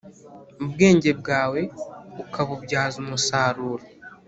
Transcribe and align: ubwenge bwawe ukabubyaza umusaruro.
ubwenge 0.63 1.09
bwawe 1.19 1.61
ukabubyaza 2.23 2.95
umusaruro. 3.03 3.85